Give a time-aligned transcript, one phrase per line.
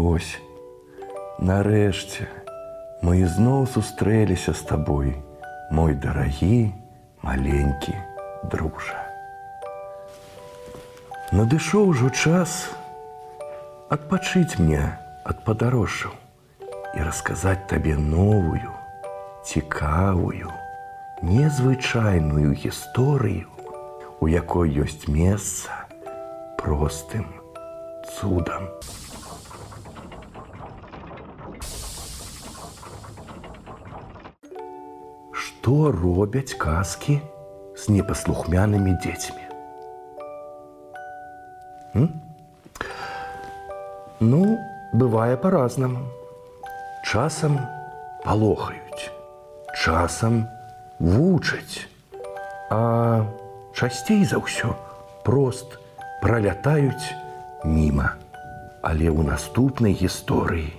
[0.00, 0.38] вось,
[1.38, 2.26] нарэшце,
[3.02, 5.12] мы ізноў сустрэліся з табой,
[5.70, 6.72] мой дарагі,
[7.22, 7.94] маленькі
[8.50, 8.98] дружа.
[11.32, 12.56] Надышоў ужо час
[13.94, 14.82] адпачыць мне
[15.22, 16.16] ад падарожжаў
[16.96, 18.72] і расказаць табе новую,
[19.46, 20.50] цікавую,
[21.22, 23.46] незвычайную гісторыю,
[24.20, 25.86] у якой ёсць месца
[26.58, 27.30] простым
[28.16, 28.66] цудам.
[35.70, 37.14] Што робяць казкі
[37.78, 39.44] з непаслухмянымі дзецьмі?
[41.94, 42.08] М?
[44.18, 44.40] Ну,
[44.90, 46.00] бывае по-разнаму.
[47.06, 47.54] Часам
[48.24, 49.14] палохаюць,
[49.78, 50.40] часам
[50.98, 51.86] вучаць,
[52.74, 53.22] а
[53.70, 54.74] часцей за ўсё
[55.22, 55.78] прост
[56.18, 57.14] пролятаюць
[57.62, 58.18] міма.
[58.82, 60.74] Але ў наступнай гісторыі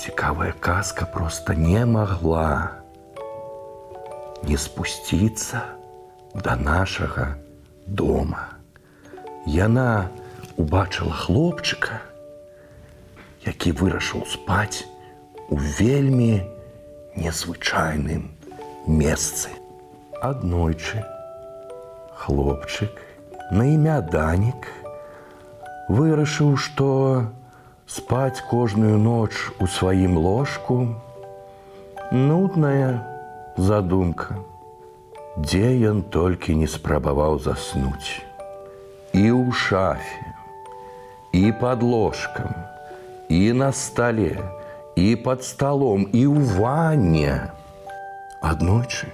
[0.00, 2.80] цікавая казка проста не магла
[4.48, 5.62] не спусціцца
[6.34, 7.36] да нашага
[7.86, 8.48] дома.
[9.46, 10.10] Яна
[10.56, 12.00] убачыла хлопчыка,
[13.44, 14.84] які вырашыў спаць
[15.48, 16.42] у вельмі
[17.16, 18.30] незвычайным
[18.86, 19.48] месцы.
[20.24, 21.04] Аднойчы
[22.16, 23.00] хлопчык
[23.52, 24.68] на імя Данік
[25.88, 27.28] вырашыў, што
[27.86, 30.96] спаць кожную ноч у сваім ложку
[32.10, 33.13] нудная
[33.56, 34.36] задумка,
[35.36, 38.22] дзе ён толькі не спрабаваў заснуць.
[39.14, 40.34] І ў шафе,
[41.32, 42.50] і под ложкам,
[43.28, 44.38] і на стале,
[44.96, 47.50] і под столом, і ў ванне.
[48.42, 49.08] Аднойчы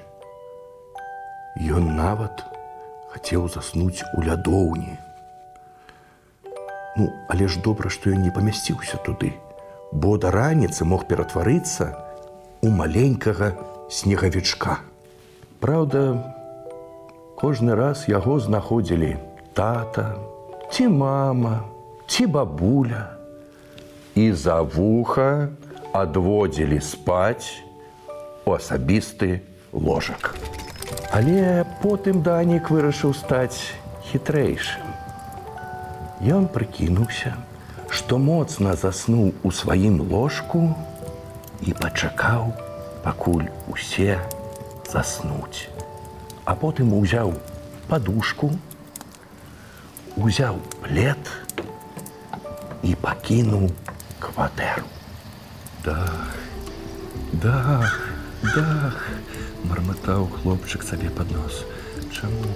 [1.61, 2.45] Ён нават
[3.13, 4.97] хацеў заснуць у лядоўні.
[6.97, 9.35] Ну, але ж добра, што ён не памясціўся туды,
[9.93, 11.91] бо да раніцы мог ператварыцца
[12.63, 13.53] у маленькага
[13.91, 14.79] снегавічка.
[15.61, 16.23] Праўда,
[17.37, 19.17] кожны раз яго знаходзілі
[19.53, 20.15] тата,
[20.71, 21.67] ці мама,
[22.07, 23.19] ці бабуля.
[24.15, 25.49] І за вуха
[25.93, 27.63] адводзілі спаць
[28.45, 29.43] у асабісты
[29.73, 30.35] ложак.
[31.11, 33.75] Але потым Данік вырашыў стаць
[34.11, 34.87] хітрэйшым.
[36.21, 37.35] Ён прыкінуўся,
[37.91, 40.75] што моцна заснуў у сваім ложку
[41.67, 42.53] і пачакаў,
[43.05, 44.19] пакуль усе
[44.91, 45.69] заснуць.
[46.45, 47.35] А потым узяў
[47.89, 48.51] падушку,
[50.17, 51.31] узяў плед
[52.83, 53.71] і пакінуў
[54.21, 54.89] кватэру.
[55.85, 56.37] Дах,
[57.33, 57.97] дах,
[58.43, 58.99] дах,
[59.65, 61.65] марматаў хлопчык сабе пад нос.
[62.13, 62.53] Чаму?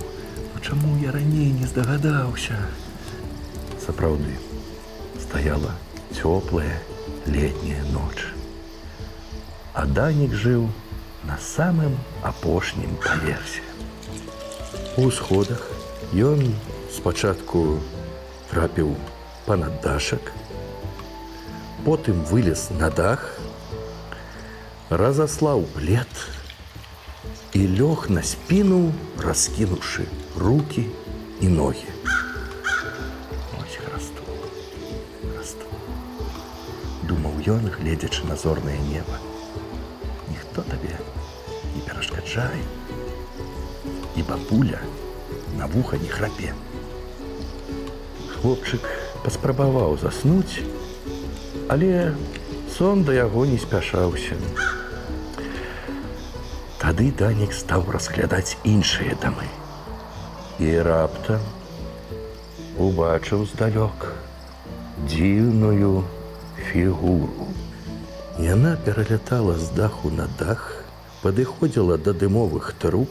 [0.55, 2.59] Ну, чаму я раней не здагадаўся?
[3.87, 4.37] Сапраўды
[5.21, 5.73] стаяла
[6.13, 6.81] цёплая
[7.27, 8.34] летняя ноч
[9.75, 10.69] а Данік жыў
[11.27, 13.63] на самым апошнім паверсе.
[14.97, 15.67] У сходах
[16.15, 16.55] ён
[16.95, 17.83] спачатку
[18.53, 18.95] трапіў
[19.49, 20.31] па-над дашак,
[21.83, 23.27] потым вылез на дах,
[24.91, 26.23] разаслаў плед
[27.59, 30.07] і лёг на спіну, раскінуўшы
[30.39, 30.87] руки
[31.43, 31.91] і ногі.
[37.05, 39.34] Думаў ён, гледзячы на зорнае неба
[40.55, 40.99] ніхто табе
[41.75, 42.63] не перашкаджае.
[44.17, 44.79] І бабуля
[45.59, 46.55] на вуха не храпе.
[48.31, 48.87] Хлопчык
[49.25, 50.63] паспрабаваў заснуць,
[51.69, 52.15] але
[52.71, 54.39] сон да яго не спяшаўся.
[56.79, 59.51] Тады Данік стаў разглядаць іншыя дамы.
[60.63, 61.43] І раптам
[62.79, 64.07] убачыў здалёк
[65.11, 66.05] дзіўную
[66.71, 67.64] фігуру.
[68.39, 70.83] Яна пералятала з даху на дах,
[71.23, 73.07] падыходзіла да дымовых труб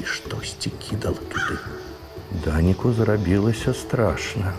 [0.00, 1.60] і штосьці кідала туды.
[2.44, 4.54] Даніку зрабілася страшна.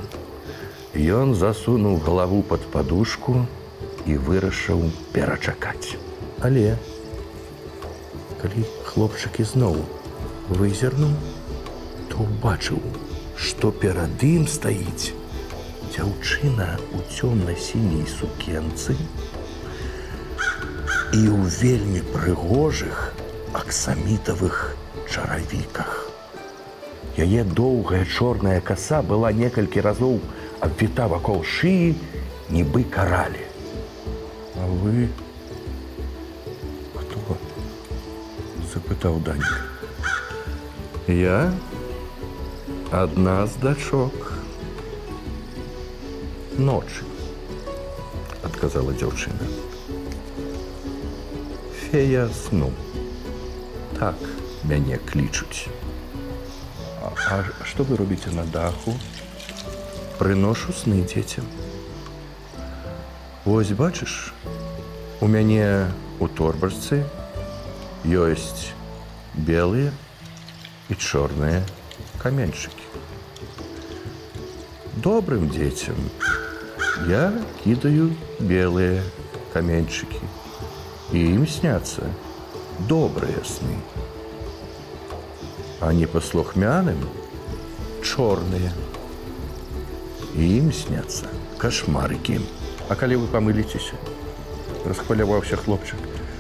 [0.94, 3.46] Ён засунуў галаву пад падушку
[4.06, 5.98] і вырашыў перачакаць.
[6.46, 6.78] Але
[8.46, 9.82] калі хлопчык ізноў
[10.54, 11.18] вызірнуў,
[12.14, 12.78] то ўбачыў,
[13.34, 15.18] што перад ім стаіць
[15.90, 18.94] дзяўчына ў цёмна-сіняй сукенцы,
[21.14, 23.14] і ў вельмі прыгожых
[23.58, 24.76] аксамітавых
[25.10, 26.06] чаравіках.
[27.18, 30.20] Яе доўгая чорная каса была некалькі разоў
[30.62, 31.98] абвіта вакол шыі,
[32.54, 33.42] нібы каралі.
[34.62, 35.10] А вы
[36.94, 37.38] хто
[38.74, 39.66] запытаў данька.
[41.08, 41.50] Я
[42.92, 44.14] адна з дачок
[46.54, 47.10] ночы
[48.46, 49.69] адказала дзяўчына.
[51.92, 52.72] Фея сну.
[53.98, 54.16] Так
[54.64, 55.66] мяне клічуць.
[57.02, 58.94] А, а што вы робіце на даху?
[60.20, 61.48] Прыношу сны дзецям.
[63.46, 64.36] Вось бачыш,
[65.18, 65.90] у мяне
[66.20, 67.00] у торбачцы
[68.06, 68.70] ёсць
[69.34, 69.90] белыя
[70.94, 71.64] і чорныя
[72.22, 72.86] каменьчыкі.
[75.10, 75.98] Добрым дзецям
[77.10, 77.34] я
[77.64, 79.02] кідаю белыя
[79.58, 80.22] каменьчыкі
[81.12, 82.06] і ім сняцца
[82.88, 83.76] добрыя сны.
[85.82, 87.02] А не паслухмяным
[88.04, 88.72] чорныя.
[90.36, 92.40] І ім сняцца кашмарыкі.
[92.90, 93.98] А калі вы памыліцеся,
[94.86, 95.98] расхваляваўся хлопчык.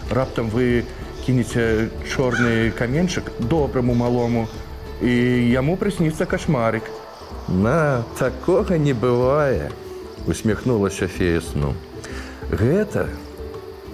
[0.09, 0.85] Раптам вы
[1.25, 4.47] кінеце чорны каменчык добраму малому
[5.01, 5.13] і
[5.49, 6.89] яму прысніцца кашмарык.
[7.47, 9.69] На такога не бывае,
[10.27, 11.73] усміхнулася фея сну.
[12.49, 13.09] Гэта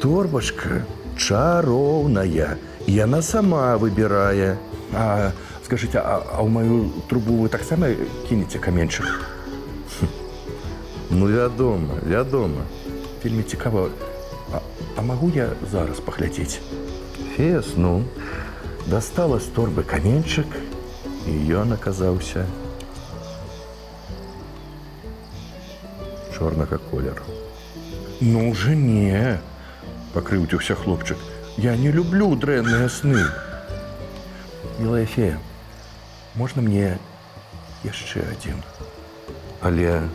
[0.01, 0.85] торбачка
[1.17, 2.57] чароўная,
[2.87, 4.57] яна сама выбірае.
[4.93, 5.31] А
[5.65, 7.89] скажите, а, а ў маю трубу вы таксама
[8.29, 9.05] кінеце каменчык.
[11.09, 12.65] Ну вядома, вядома,
[13.23, 13.89] вельмі цікава.
[14.53, 14.59] А,
[14.97, 16.59] а магу я зараз паглядзець.
[17.35, 18.03] Фея сну
[18.87, 20.47] дастала з торбы каменчык
[21.25, 22.45] і ён аказаўся
[26.37, 27.23] чорнага колеру.
[28.21, 29.39] Ну уже не,
[30.15, 31.19] пакрыўціўся хлопчык.
[31.57, 33.19] Я не люблю дрэнныя сны.
[34.79, 35.39] Мілая фея,
[36.35, 36.97] можна мне
[37.83, 38.63] яшчэ адзін.
[39.61, 40.07] Але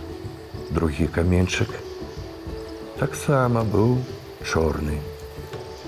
[0.72, 1.68] другі каменчык
[3.00, 4.00] таксама быў
[4.44, 5.00] чорны.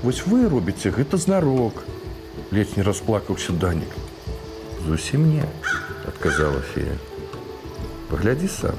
[0.03, 1.85] Вось вы робіце гэта знарок.
[2.51, 3.93] Ледзь не расплакаўся данік.
[4.85, 5.45] Зусім не,
[6.09, 6.97] адказала фея.
[8.11, 8.77] Паглядзі сам.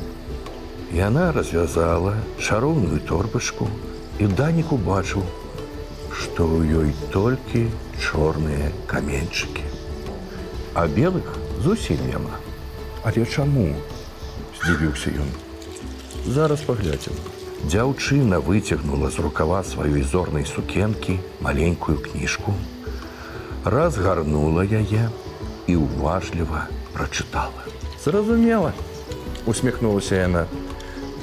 [0.93, 3.69] Яна развязала шароўную торбачку
[4.19, 5.23] і данік убачыў,
[6.13, 9.65] што ў ёй толькі чорныя каменьчыкі.
[10.73, 11.25] А белых
[11.61, 12.37] зусім няма.
[13.03, 13.73] Але чаму?
[14.57, 15.29] здзівіўся ён.
[16.25, 17.17] Зараз паглядзім.
[17.63, 22.53] Дзяўчына выцягнула з рукава сваёй зорнай сукенкі маленькую кніжку,
[23.63, 25.09] разгарнула яе
[25.67, 27.63] і ўважліва прачытала.
[28.03, 28.73] Зразумела,
[29.45, 30.47] усміхнулася яна,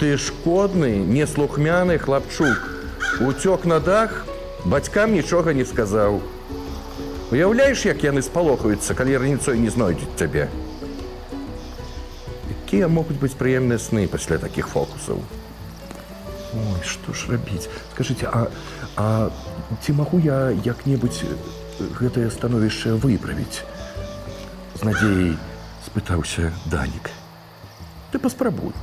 [0.01, 2.70] ты шкодны неслухмяны хлапчук
[3.21, 4.27] уцёк на дах
[4.65, 6.21] бацькам нічога не сказаў.
[7.31, 10.49] Уяўляеш як яны спалохаюцца калі раніцой не знойдуць цябе?
[12.51, 15.23] Якія могуць быць прыемныя сны пасля такіх фокусаў?
[16.55, 17.71] Ой, што ж рабіць?
[17.95, 18.51] Скажите а,
[18.97, 19.31] а
[19.85, 21.23] ці магу я як-небудзь
[22.01, 23.63] гэтае становішча выправіць?
[24.81, 25.37] З надзеяй
[25.87, 27.11] спытаўся данік.
[28.11, 28.75] Ты паспрабуй.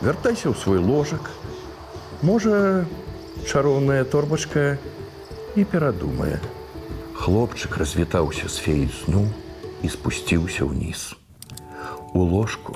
[0.00, 1.30] Вяртайся ў свой ложак.
[2.22, 2.86] Можа,
[3.46, 4.78] чароўная торбачка
[5.56, 6.38] і перадумае.
[7.14, 9.26] Хлопчык развітаўся з фею сну
[9.82, 11.14] і спусціўся ўніз.
[12.14, 12.74] У ложку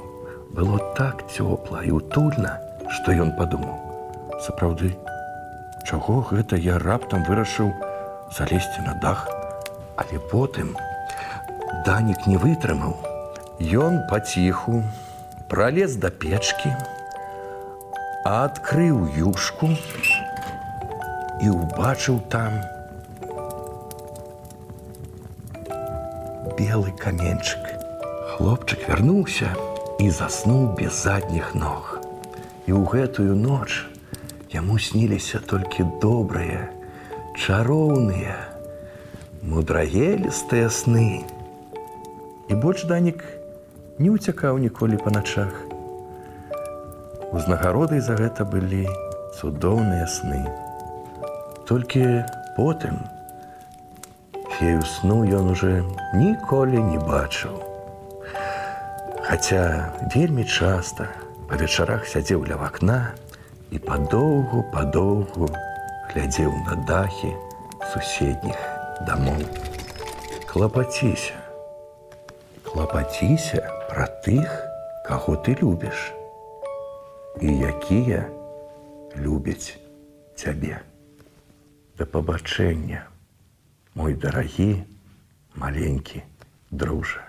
[0.52, 2.58] было так цёпла і утульна,
[2.90, 3.78] што ён падумаў:
[4.44, 4.92] сапраўды,
[5.86, 7.72] чаго гэта я раптам вырашыў
[8.36, 9.24] залезці на дах,
[9.96, 10.76] але потым
[11.86, 12.98] данік не вытрымаў.
[13.62, 14.82] Ён паціху
[15.48, 16.72] пролез да печкі,
[18.26, 19.70] адкрыў юшку
[21.42, 22.54] і ўбачыў там
[26.54, 27.58] белы каменчык.
[28.32, 29.50] Хлопчык вярнуўся
[29.98, 31.98] і заснуў без задніх ног.
[32.66, 33.90] І ў гэтую ноч
[34.54, 36.70] яму сніліся толькі добрыя,
[37.34, 38.38] чароўныя,
[39.42, 41.26] мудрагелістыя сны.
[42.46, 43.26] І больш данік
[43.98, 45.50] не ўцякаў ніколі па начах.
[47.34, 48.86] Узнагародай за гэта былі
[49.34, 50.46] цудоўныя сны.
[51.68, 52.24] Толькі
[52.56, 52.98] потым
[54.58, 55.82] фею сну ён уже
[56.14, 57.54] ніколі не бачыў.
[59.22, 61.06] Хаця вельмі часта
[61.48, 63.14] па вечарах сядзеў ля вакна
[63.70, 65.48] і падоўгу падоўгу
[66.12, 67.30] глядзеў на дахі
[67.92, 68.58] суседніх
[69.06, 69.40] дамоў.
[70.50, 71.38] Клапаціся,
[72.66, 74.48] Клапаціся пра тых,
[75.06, 76.12] каго ты любіш
[77.40, 78.28] і якія
[79.16, 79.76] любяць
[80.36, 80.80] цябе.
[81.98, 83.04] Да пабачэння,
[83.94, 84.84] мой дарагі,
[85.54, 86.22] маленькі
[86.70, 87.28] дружа.